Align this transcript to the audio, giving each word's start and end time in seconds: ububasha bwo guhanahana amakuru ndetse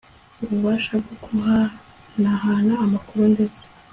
ububasha 0.43 0.93
bwo 1.01 1.15
guhanahana 1.23 2.73
amakuru 2.85 3.23
ndetse 3.33 3.63